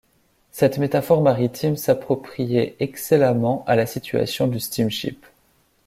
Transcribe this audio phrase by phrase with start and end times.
[0.49, 5.23] Cette métaphore maritime s’appropriait excellemment à la situation du steam-ship.